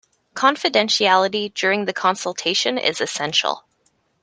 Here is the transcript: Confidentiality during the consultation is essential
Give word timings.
Confidentiality 0.33 1.53
during 1.53 1.85
the 1.85 1.93
consultation 1.93 2.79
is 2.79 2.99
essential 2.99 3.65